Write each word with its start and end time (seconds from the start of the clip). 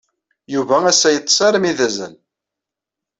Yuba 0.53 0.77
assa 0.91 1.09
yeṭṭes 1.11 1.37
armi 1.47 1.71
d 1.77 1.79
azal. 1.87 2.13